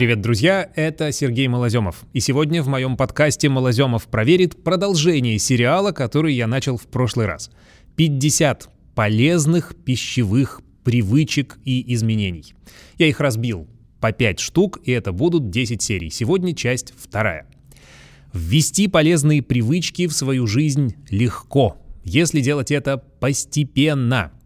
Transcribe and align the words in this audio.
Привет, 0.00 0.22
друзья! 0.22 0.70
Это 0.76 1.12
Сергей 1.12 1.46
Малоземов. 1.46 2.06
И 2.14 2.20
сегодня 2.20 2.62
в 2.62 2.68
моем 2.68 2.96
подкасте 2.96 3.50
«Малоземов 3.50 4.06
проверит» 4.06 4.64
продолжение 4.64 5.38
сериала, 5.38 5.92
который 5.92 6.32
я 6.32 6.46
начал 6.46 6.78
в 6.78 6.86
прошлый 6.86 7.26
раз. 7.26 7.50
50 7.96 8.70
полезных 8.94 9.76
пищевых 9.76 10.62
привычек 10.84 11.58
и 11.66 11.92
изменений. 11.92 12.54
Я 12.96 13.08
их 13.08 13.20
разбил 13.20 13.68
по 14.00 14.10
5 14.10 14.40
штук, 14.40 14.80
и 14.84 14.90
это 14.90 15.12
будут 15.12 15.50
10 15.50 15.82
серий. 15.82 16.08
Сегодня 16.08 16.54
часть 16.54 16.94
вторая. 16.96 17.46
Ввести 18.32 18.88
полезные 18.88 19.42
привычки 19.42 20.06
в 20.06 20.14
свою 20.14 20.46
жизнь 20.46 20.96
легко, 21.10 21.76
если 22.04 22.40
делать 22.40 22.70
это 22.70 22.96
постепенно– 22.96 24.32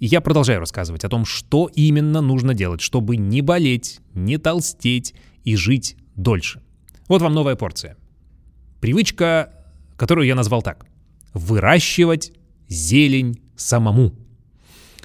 и 0.00 0.06
я 0.06 0.20
продолжаю 0.20 0.60
рассказывать 0.60 1.04
о 1.04 1.08
том, 1.08 1.24
что 1.24 1.70
именно 1.74 2.20
нужно 2.20 2.54
делать, 2.54 2.80
чтобы 2.80 3.16
не 3.16 3.42
болеть, 3.42 4.00
не 4.14 4.38
толстеть 4.38 5.14
и 5.44 5.54
жить 5.56 5.96
дольше. 6.16 6.62
Вот 7.06 7.22
вам 7.22 7.34
новая 7.34 7.54
порция. 7.54 7.96
Привычка, 8.80 9.52
которую 9.96 10.26
я 10.26 10.34
назвал 10.34 10.62
так. 10.62 10.86
Выращивать 11.34 12.32
зелень 12.66 13.40
самому. 13.56 14.14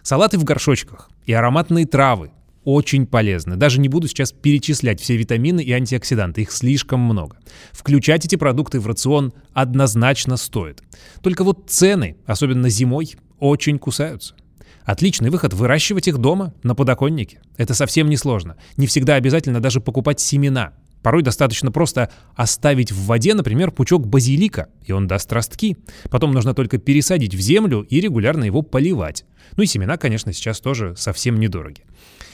Салаты 0.02 0.38
в 0.38 0.45
горшочках 0.45 1.09
и 1.25 1.34
ароматные 1.34 1.86
травы 1.86 2.31
очень 2.64 3.05
полезны. 3.05 3.58
Даже 3.58 3.81
не 3.81 3.89
буду 3.89 4.08
сейчас 4.08 4.31
перечислять 4.31 5.02
все 5.02 5.17
витамины 5.17 5.62
и 5.62 5.72
антиоксиданты, 5.72 6.41
их 6.41 6.52
слишком 6.52 7.02
много. 7.02 7.38
Включать 7.73 8.25
эти 8.25 8.38
продукты 8.38 8.80
в 8.80 8.88
рацион 8.88 9.34
однозначно 9.53 10.38
стоит. 10.38 10.81
Только 11.22 11.44
вот 11.44 11.70
цены, 11.70 12.16
особенно 12.25 12.70
зимой, 12.70 13.16
очень 13.39 13.77
кусаются. 13.77 14.36
Отличный 14.85 15.31
выход– 15.31 15.53
выращивать 15.55 16.08
их 16.08 16.19
дома, 16.19 16.53
на 16.64 16.75
подоконнике. 16.75 17.41
Это 17.58 17.73
совсем 17.73 18.08
не 18.08 18.17
сложно. 18.17 18.55
Не 18.78 18.86
всегда 18.86 19.16
обязательно 19.16 19.59
даже 19.59 19.81
покупать 19.81 20.19
семена. 20.19 20.73
Порой 21.02 21.23
достаточно 21.23 21.72
просто 21.72 22.11
оставить 22.36 22.92
в 22.92 23.05
воде, 23.05 23.33
например, 23.33 23.72
пучок 23.72 24.08
базилика, 24.08 24.69
и 24.83 24.92
он 24.92 25.08
даст 25.08 25.31
ростки. 25.33 25.77
Потом 26.09 26.31
нужно 26.31 26.53
только 26.53 26.77
пересадить 26.77 27.36
в 27.36 27.39
землю 27.39 27.81
и 27.81 28.00
регулярно 28.00 28.44
его 28.44 28.61
поливать. 28.61 29.25
Ну 29.55 29.64
и 29.64 29.67
семена, 29.67 29.97
конечно, 29.97 30.33
сейчас 30.33 30.59
тоже 30.59 30.95
совсем 30.97 31.39
недороги. 31.39 31.83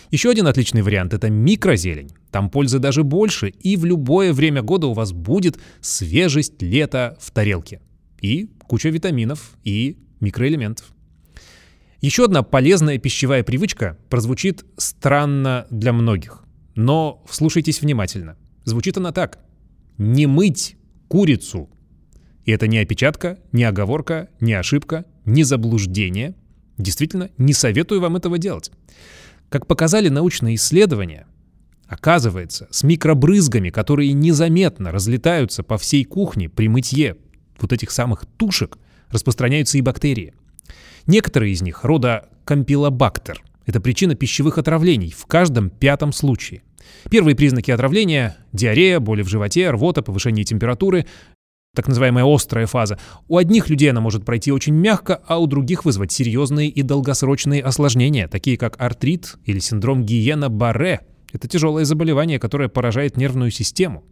Еще 0.09 0.29
один 0.29 0.47
отличный 0.47 0.81
вариант– 0.81 1.13
это 1.15 1.29
микрозелень. 1.29 2.11
Там 2.31 2.49
пользы 2.49 2.79
даже 2.79 3.03
больше, 3.03 3.47
и 3.47 3.77
в 3.77 3.85
любое 3.85 4.33
время 4.33 4.61
года 4.61 4.87
у 4.87 4.93
вас 4.93 5.13
будет 5.13 5.57
свежесть 5.79 6.61
лета 6.61 7.17
в 7.21 7.31
тарелке. 7.31 7.79
И 8.21 8.49
куча 8.67 8.89
витаминов 8.89 9.51
и 9.63 9.97
микроэлементов. 10.19 10.93
Еще 12.01 12.25
одна 12.25 12.41
полезная 12.41 12.97
пищевая 12.97 13.43
привычка 13.43 13.95
прозвучит 14.09 14.65
странно 14.75 15.67
для 15.69 15.93
многих. 15.93 16.43
Но 16.73 17.23
вслушайтесь 17.29 17.79
внимательно. 17.79 18.37
Звучит 18.63 18.97
она 18.97 19.11
так. 19.11 19.37
Не 19.99 20.25
мыть 20.25 20.77
курицу. 21.07 21.69
И 22.45 22.51
это 22.51 22.65
не 22.65 22.79
опечатка, 22.79 23.37
не 23.51 23.63
оговорка, 23.63 24.29
не 24.39 24.53
ошибка, 24.53 25.05
не 25.25 25.43
заблуждение. 25.43 26.33
Действительно, 26.79 27.29
не 27.37 27.53
советую 27.53 28.01
вам 28.01 28.15
этого 28.15 28.39
делать. 28.39 28.71
Как 29.49 29.67
показали 29.67 30.09
научные 30.09 30.55
исследования, 30.55 31.27
оказывается, 31.85 32.67
с 32.71 32.81
микробрызгами, 32.81 33.69
которые 33.69 34.13
незаметно 34.13 34.91
разлетаются 34.91 35.61
по 35.61 35.77
всей 35.77 36.03
кухне 36.05 36.49
при 36.49 36.67
мытье 36.67 37.17
вот 37.59 37.73
этих 37.73 37.91
самых 37.91 38.25
тушек, 38.37 38.79
распространяются 39.09 39.77
и 39.77 39.81
бактерии. 39.81 40.33
Некоторые 41.07 41.53
из 41.53 41.61
них 41.61 41.83
рода 41.83 42.29
кампилобактер. 42.45 43.41
Это 43.65 43.79
причина 43.79 44.15
пищевых 44.15 44.57
отравлений 44.57 45.11
в 45.11 45.25
каждом 45.25 45.69
пятом 45.69 46.11
случае. 46.11 46.63
Первые 47.09 47.35
признаки 47.35 47.71
отравления– 47.71 48.37
диарея, 48.53 48.99
боли 48.99 49.21
в 49.21 49.29
животе, 49.29 49.69
рвота, 49.69 50.01
повышение 50.01 50.43
температуры, 50.43 51.05
так 51.73 51.87
называемая 51.87 52.25
острая 52.25 52.65
фаза. 52.65 52.99
У 53.27 53.37
одних 53.37 53.69
людей 53.69 53.89
она 53.91 54.01
может 54.01 54.25
пройти 54.25 54.51
очень 54.51 54.73
мягко, 54.73 55.21
а 55.25 55.39
у 55.39 55.47
других 55.47 55.85
вызвать 55.85 56.11
серьезные 56.11 56.69
и 56.69 56.81
долгосрочные 56.81 57.63
осложнения, 57.63 58.27
такие 58.27 58.57
как 58.57 58.79
артрит 58.81 59.35
или 59.45 59.59
синдром 59.59 60.03
Гиена-Барре. 60.03 61.01
Это 61.31 61.47
тяжелое 61.47 61.85
заболевание, 61.85 62.39
которое 62.39 62.67
поражает 62.67 63.15
нервную 63.15 63.51
систему 63.51 64.03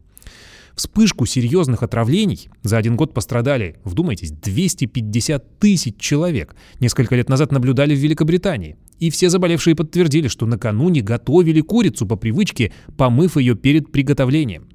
вспышку 0.79 1.25
серьезных 1.25 1.83
отравлений 1.83 2.49
за 2.63 2.77
один 2.77 2.95
год 2.95 3.13
пострадали, 3.13 3.75
вдумайтесь, 3.83 4.31
250 4.31 5.59
тысяч 5.59 5.97
человек. 5.97 6.55
Несколько 6.79 7.17
лет 7.17 7.27
назад 7.27 7.51
наблюдали 7.51 7.93
в 7.93 7.99
Великобритании. 7.99 8.77
И 8.97 9.09
все 9.09 9.29
заболевшие 9.29 9.75
подтвердили, 9.75 10.29
что 10.29 10.45
накануне 10.45 11.01
готовили 11.01 11.59
курицу 11.59 12.07
по 12.07 12.15
привычке, 12.15 12.71
помыв 12.97 13.35
ее 13.35 13.55
перед 13.55 13.91
приготовлением. 13.91 14.69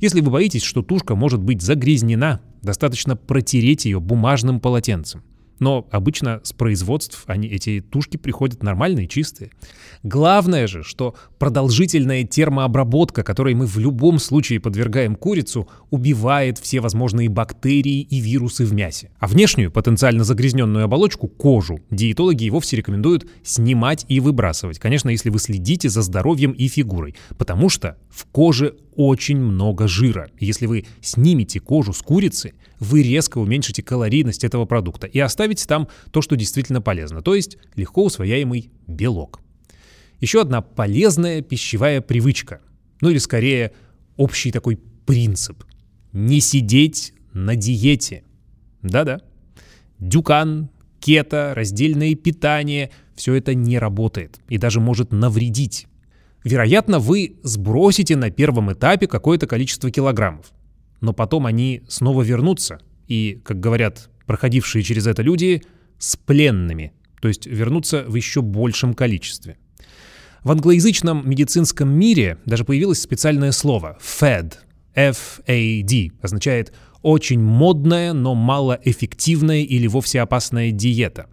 Если 0.00 0.22
вы 0.22 0.30
боитесь, 0.30 0.62
что 0.62 0.80
тушка 0.80 1.14
может 1.14 1.42
быть 1.42 1.60
загрязнена, 1.60 2.40
достаточно 2.62 3.14
протереть 3.14 3.84
ее 3.84 4.00
бумажным 4.00 4.60
полотенцем. 4.60 5.22
Но 5.58 5.86
обычно 5.90 6.40
с 6.42 6.52
производств 6.52 7.24
они, 7.26 7.48
эти 7.48 7.80
тушки 7.80 8.16
приходят 8.16 8.62
нормальные, 8.62 9.06
чистые. 9.06 9.50
Главное 10.02 10.66
же, 10.66 10.82
что 10.82 11.14
продолжительная 11.38 12.24
термообработка, 12.24 13.22
которой 13.22 13.54
мы 13.54 13.66
в 13.66 13.78
любом 13.78 14.18
случае 14.18 14.60
подвергаем 14.60 15.16
курицу, 15.16 15.68
убивает 15.90 16.58
все 16.58 16.80
возможные 16.80 17.28
бактерии 17.28 18.00
и 18.00 18.20
вирусы 18.20 18.64
в 18.64 18.72
мясе. 18.72 19.10
А 19.18 19.26
внешнюю, 19.26 19.70
потенциально 19.70 20.24
загрязненную 20.24 20.84
оболочку, 20.84 21.28
кожу, 21.28 21.80
диетологи 21.90 22.44
и 22.44 22.50
вовсе 22.50 22.76
рекомендуют 22.76 23.26
снимать 23.42 24.04
и 24.08 24.20
выбрасывать. 24.20 24.78
Конечно, 24.78 25.08
если 25.10 25.30
вы 25.30 25.38
следите 25.38 25.88
за 25.88 26.02
здоровьем 26.02 26.52
и 26.52 26.68
фигурой. 26.68 27.14
Потому 27.38 27.68
что 27.68 27.96
в 28.10 28.26
коже 28.26 28.76
очень 28.96 29.38
много 29.38 29.88
жира. 29.88 30.30
Если 30.38 30.66
вы 30.66 30.86
снимете 31.00 31.60
кожу 31.60 31.92
с 31.92 32.02
курицы, 32.02 32.54
вы 32.80 33.02
резко 33.02 33.38
уменьшите 33.38 33.82
калорийность 33.82 34.44
этого 34.44 34.64
продукта 34.64 35.06
и 35.06 35.18
оставите 35.18 35.66
там 35.66 35.88
то, 36.10 36.22
что 36.22 36.36
действительно 36.36 36.80
полезно, 36.80 37.22
то 37.22 37.34
есть 37.34 37.58
легко 37.76 38.04
усвояемый 38.04 38.70
белок. 38.86 39.40
Еще 40.20 40.40
одна 40.40 40.60
полезная 40.60 41.42
пищевая 41.42 42.00
привычка, 42.00 42.60
ну 43.00 43.10
или 43.10 43.18
скорее 43.18 43.72
общий 44.16 44.50
такой 44.52 44.78
принцип. 45.06 45.64
Не 46.12 46.40
сидеть 46.40 47.12
на 47.32 47.56
диете. 47.56 48.24
Да-да. 48.82 49.20
Дюкан, 49.98 50.70
кето, 51.00 51.52
раздельное 51.54 52.14
питание– 52.14 52.90
все 53.14 53.34
это 53.34 53.54
не 53.54 53.78
работает 53.78 54.40
и 54.48 54.58
даже 54.58 54.80
может 54.80 55.12
навредить. 55.12 55.86
Вероятно, 56.44 56.98
вы 56.98 57.36
сбросите 57.42 58.16
на 58.16 58.30
первом 58.30 58.70
этапе 58.70 59.06
какое-то 59.06 59.46
количество 59.46 59.90
килограммов, 59.90 60.52
но 61.00 61.14
потом 61.14 61.46
они 61.46 61.82
снова 61.88 62.20
вернутся, 62.20 62.80
и, 63.08 63.40
как 63.42 63.60
говорят 63.60 64.10
проходившие 64.26 64.82
через 64.82 65.06
это 65.06 65.22
люди, 65.22 65.62
с 65.98 66.16
пленными, 66.16 66.92
то 67.22 67.28
есть 67.28 67.46
вернутся 67.46 68.04
в 68.06 68.14
еще 68.14 68.42
большем 68.42 68.92
количестве. 68.92 69.56
В 70.42 70.50
англоязычном 70.50 71.28
медицинском 71.28 71.88
мире 71.88 72.36
даже 72.44 72.64
появилось 72.64 73.00
специальное 73.00 73.52
слово 73.52 73.98
FAD, 74.02 74.54
F-A-D, 74.94 76.10
означает 76.20 76.74
«очень 77.00 77.40
модная, 77.40 78.12
но 78.12 78.34
малоэффективная 78.34 79.62
или 79.62 79.86
вовсе 79.86 80.20
опасная 80.20 80.72
диета». 80.72 81.26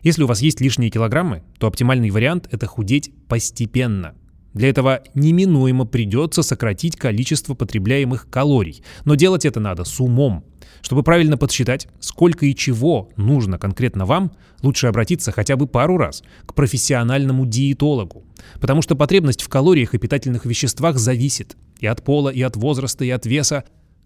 Если 0.00 0.22
у 0.22 0.26
вас 0.26 0.40
есть 0.40 0.62
лишние 0.62 0.90
килограммы, 0.90 1.42
то 1.58 1.66
оптимальный 1.66 2.10
вариант– 2.10 2.48
это 2.50 2.66
худеть 2.66 3.12
постепенно– 3.28 4.14
для 4.56 4.70
этого 4.70 5.02
неминуемо 5.12 5.84
придется 5.84 6.42
сократить 6.42 6.96
количество 6.96 7.52
потребляемых 7.52 8.30
калорий, 8.30 8.82
но 9.04 9.14
делать 9.14 9.44
это 9.44 9.60
надо 9.60 9.84
с 9.84 10.00
умом. 10.00 10.44
Чтобы 10.80 11.02
правильно 11.02 11.36
подсчитать, 11.36 11.88
сколько 12.00 12.46
и 12.46 12.54
чего 12.54 13.10
нужно 13.16 13.58
конкретно 13.58 14.06
вам, 14.06 14.32
лучше 14.62 14.86
обратиться 14.86 15.30
хотя 15.30 15.56
бы 15.56 15.66
пару 15.66 15.98
раз 15.98 16.22
к 16.46 16.54
профессиональному 16.54 17.44
диетологу. 17.44 18.24
Потому 18.58 18.80
что 18.80 18.96
потребность 18.96 19.42
в 19.42 19.48
калориях 19.50 19.94
и 19.94 19.98
питательных 19.98 20.46
веществах 20.46 20.96
зависит 20.96 21.54
и 21.78 21.86
от 21.86 22.02
пола, 22.02 22.30
и 22.30 22.40
от 22.40 22.56
возраста, 22.56 23.04
и 23.04 23.10
от 23.10 23.26
веса. 23.26 23.64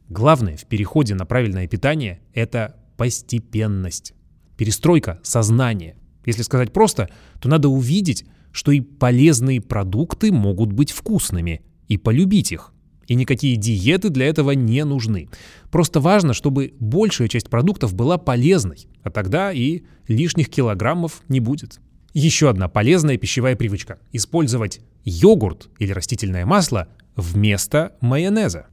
Главное 0.09 0.57
в 0.57 0.67
переходе 0.67 1.15
на 1.15 1.27
правильное 1.27 1.69
питание– 1.69 2.23
это 2.35 2.75
постепенность. 2.97 4.15
Перестройка 4.57 5.21
сознания. 5.23 5.95
Если 6.27 6.43
сказать 6.43 6.73
просто, 6.73 7.09
то 7.41 7.49
надо 7.49 7.69
увидеть, 7.69 8.25
что 8.53 8.73
и 8.73 8.81
полезные 8.81 9.61
продукты 9.61 10.33
могут 10.33 10.73
быть 10.73 10.91
вкусными, 10.91 11.63
и 11.89 11.97
полюбить 11.97 12.53
их. 12.53 12.73
И 13.09 13.15
никакие 13.17 13.57
диеты 13.57 14.11
для 14.11 14.27
этого 14.27 14.53
не 14.53 14.85
нужны. 14.85 15.29
Просто 15.73 15.99
важно, 15.99 16.33
чтобы 16.33 16.75
большая 16.79 17.27
часть 17.27 17.51
продуктов 17.51 17.95
была 17.95 18.19
полезной, 18.19 18.87
а 19.03 19.11
тогда 19.11 19.53
и 19.53 19.83
лишних 20.07 20.49
килограммов 20.49 21.23
не 21.29 21.41
будет. 21.41 21.81
Еще 22.15 22.49
одна 22.49 22.69
полезная 22.69 23.17
пищевая 23.17 23.57
привычка– 23.57 23.99
использовать 24.13 24.81
йогурт 25.05 25.69
или 25.79 25.93
растительное 25.93 26.47
масло 26.47 26.89
вместо 27.17 27.97
майонеза. 28.01 28.67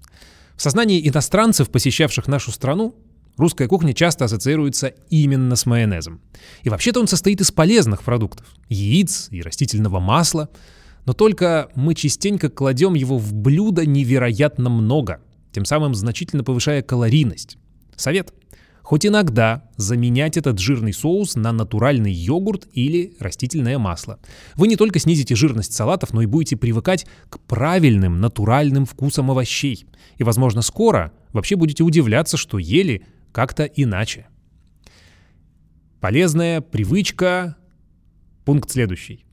В 0.55 0.61
сознании 0.61 1.07
иностранцев, 1.07 1.69
посещавших 1.69 2.27
нашу 2.27 2.51
страну, 2.51 2.95
Русская 3.37 3.67
кухня 3.67 3.93
часто 3.93 4.25
ассоциируется 4.25 4.87
именно 5.09 5.55
с 5.55 5.67
майонезом. 5.67 6.21
И 6.63 6.69
вообще-то 6.69 6.99
он 6.99 7.07
состоит 7.07 7.39
из 7.39 7.51
полезных 7.51 8.03
продуктов– 8.03 8.47
яиц 8.69 9.27
и 9.29 9.43
растительного 9.43 9.99
масла. 9.99 10.49
Но 11.05 11.13
только 11.13 11.69
мы 11.75 11.93
частенько 11.93 12.49
кладем 12.49 12.95
его 12.95 13.17
в 13.19 13.33
блюдо 13.33 13.85
невероятно 13.85 14.69
много, 14.69 15.21
тем 15.51 15.65
самым 15.65 15.93
значительно 15.93 16.43
повышая 16.43 16.81
калорийность. 16.81 17.57
Совет. 17.95 18.33
Хоть 18.81 19.05
иногда 19.05 19.69
заменять 19.75 20.37
этот 20.37 20.59
жирный 20.59 20.93
соус 20.93 21.35
на 21.35 21.51
натуральный 21.51 22.11
йогурт 22.11 22.67
или 22.71 23.15
растительное 23.19 23.77
масло. 23.77 24.17
Вы 24.55 24.69
не 24.69 24.77
только 24.77 24.97
снизите 24.97 25.35
жирность 25.35 25.73
салатов, 25.73 26.13
но 26.13 26.21
и 26.21 26.25
будете 26.25 26.55
привыкать 26.55 27.05
к 27.29 27.37
правильным 27.41 28.19
натуральным 28.21 28.85
вкусам 28.85 29.29
овощей. 29.29 29.85
И, 30.17 30.23
возможно, 30.23 30.61
скоро 30.61 31.11
вообще 31.33 31.57
будете 31.57 31.83
удивляться, 31.83 32.37
что 32.37 32.57
ели 32.57 33.03
как-то 33.37 33.65
иначе. 33.65 34.25
Полезная 35.99 36.59
привычка. 36.59 37.55
Пункт 38.45 38.71
следующий. 38.71 39.27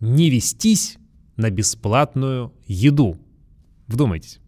Не 0.00 0.28
вестись 0.28 0.98
на 1.36 1.50
бесплатную 1.50 2.52
еду. 2.66 3.16
Вдумайтесь. 3.86 4.40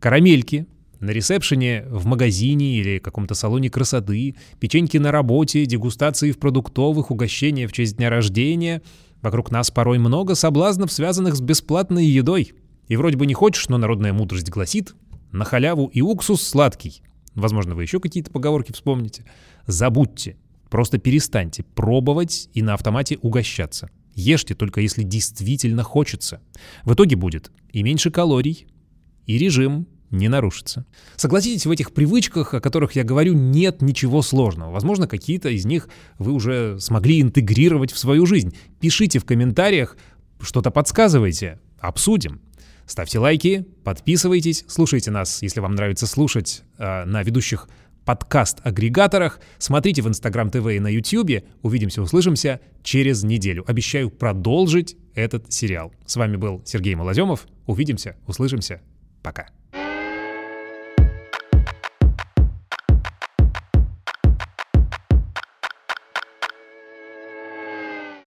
Карамельки, 0.00 0.66
на 0.98 1.10
ресепшене 1.10 1.84
в 1.88 2.06
магазине 2.06 2.78
или 2.78 2.98
каком-то 2.98 3.36
салоне 3.36 3.70
красоты, 3.70 4.34
печеньки 4.58 4.96
на 4.96 5.12
работе, 5.12 5.64
дегустации 5.64 6.32
в 6.32 6.40
продуктовых, 6.40 7.12
угощения 7.12 7.68
в 7.68 7.72
честь 7.72 7.96
дня 7.96 8.10
рождения. 8.10 8.82
Вокруг 9.22 9.52
нас 9.52 9.70
порой 9.70 10.00
много 10.00 10.34
соблазнов, 10.34 10.90
связанных 10.90 11.36
с 11.36 11.40
бесплатной 11.40 12.06
едой. 12.06 12.54
И 12.88 12.96
вроде 12.96 13.18
бы 13.18 13.26
не 13.26 13.34
хочешь, 13.34 13.68
но 13.68 13.78
народная 13.78 14.12
мудрость 14.12 14.50
гласит 14.50 14.96
«на 15.30 15.44
халяву 15.44 15.86
и 15.86 16.00
уксус 16.00 16.42
сладкий». 16.42 17.05
Возможно, 17.36 17.74
вы 17.74 17.82
еще 17.82 18.00
какие-то 18.00 18.30
поговорки 18.30 18.72
вспомните. 18.72 19.24
Забудьте, 19.66 20.36
просто 20.70 20.98
перестаньте 20.98 21.62
пробовать 21.74 22.48
и 22.54 22.62
на 22.62 22.74
автомате 22.74 23.18
угощаться. 23.22 23.90
Ешьте 24.14 24.54
только 24.54 24.80
если 24.80 25.02
действительно 25.02 25.82
хочется. 25.82 26.40
В 26.84 26.94
итоге 26.94 27.14
будет 27.16 27.52
и 27.70 27.82
меньше 27.82 28.10
калорий, 28.10 28.66
и 29.26 29.36
режим 29.36 29.86
не 30.10 30.28
нарушится. 30.28 30.86
Согласитесь, 31.16 31.66
в 31.66 31.70
этих 31.70 31.92
привычках, 31.92 32.54
о 32.54 32.60
которых 32.60 32.92
я 32.92 33.04
говорю, 33.04 33.34
нет 33.34 33.82
ничего 33.82 34.22
сложного. 34.22 34.70
Возможно, 34.70 35.06
какие-то 35.06 35.50
из 35.50 35.66
них 35.66 35.88
вы 36.18 36.32
уже 36.32 36.78
смогли 36.80 37.20
интегрировать 37.20 37.92
в 37.92 37.98
свою 37.98 38.24
жизнь. 38.24 38.56
Пишите 38.80 39.18
в 39.18 39.26
комментариях, 39.26 39.96
что-то 40.40 40.70
подсказывайте, 40.70 41.60
обсудим. 41.78 42.40
Ставьте 42.86 43.18
лайки, 43.18 43.66
подписывайтесь, 43.84 44.64
слушайте 44.68 45.10
нас, 45.10 45.42
если 45.42 45.60
вам 45.60 45.74
нравится 45.74 46.06
слушать 46.06 46.62
э, 46.78 47.04
на 47.04 47.22
ведущих 47.24 47.68
подкаст-агрегаторах. 48.04 49.40
Смотрите 49.58 50.00
в 50.02 50.08
Инстаграм 50.08 50.50
ТВ 50.50 50.66
и 50.68 50.78
на 50.78 50.86
Ютьюбе. 50.88 51.44
Увидимся, 51.62 52.00
услышимся 52.00 52.60
через 52.84 53.24
неделю. 53.24 53.64
Обещаю 53.66 54.10
продолжить 54.10 54.96
этот 55.14 55.52
сериал. 55.52 55.92
С 56.06 56.14
вами 56.14 56.36
был 56.36 56.62
Сергей 56.64 56.94
Малоземов. 56.94 57.48
Увидимся, 57.66 58.16
услышимся. 58.26 58.80
Пока. 59.22 59.48